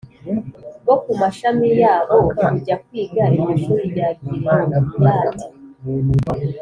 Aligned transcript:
bo 0.85 0.95
ku 1.03 1.11
mashami 1.21 1.67
yabo 1.83 2.15
kujya 2.39 2.75
kwiga 2.85 3.23
iryo 3.35 3.53
shuri 3.63 3.83
rya 3.93 4.07
Gileyadi 4.19 5.45